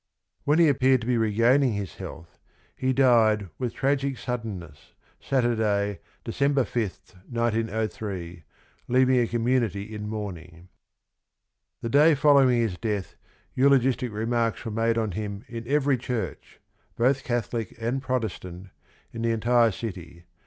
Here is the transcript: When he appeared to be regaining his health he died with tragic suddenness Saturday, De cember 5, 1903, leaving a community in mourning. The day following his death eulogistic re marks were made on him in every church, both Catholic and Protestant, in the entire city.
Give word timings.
When 0.45 0.57
he 0.57 0.67
appeared 0.67 1.01
to 1.01 1.05
be 1.05 1.15
regaining 1.19 1.73
his 1.73 1.97
health 1.97 2.39
he 2.75 2.91
died 2.91 3.49
with 3.59 3.75
tragic 3.75 4.17
suddenness 4.17 4.95
Saturday, 5.19 5.99
De 6.23 6.31
cember 6.31 6.65
5, 6.65 7.21
1903, 7.29 8.43
leaving 8.87 9.19
a 9.19 9.27
community 9.27 9.93
in 9.93 10.09
mourning. 10.09 10.69
The 11.83 11.89
day 11.89 12.15
following 12.15 12.57
his 12.61 12.79
death 12.79 13.15
eulogistic 13.53 14.11
re 14.11 14.25
marks 14.25 14.65
were 14.65 14.71
made 14.71 14.97
on 14.97 15.11
him 15.11 15.45
in 15.47 15.67
every 15.67 15.99
church, 15.99 16.59
both 16.95 17.23
Catholic 17.23 17.75
and 17.79 18.01
Protestant, 18.01 18.69
in 19.13 19.21
the 19.21 19.29
entire 19.29 19.69
city. 19.69 20.25